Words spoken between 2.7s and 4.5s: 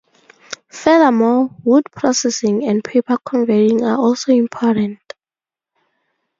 paper converting are also